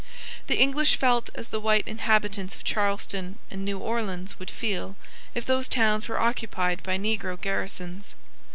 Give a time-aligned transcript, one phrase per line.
[0.47, 4.95] The English felt as the white inhabitants of Charleston and New Orleans would feel
[5.35, 8.15] if those towns were occupied by negro garrisons.